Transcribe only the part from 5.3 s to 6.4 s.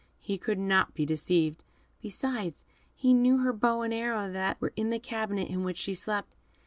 in which she slept.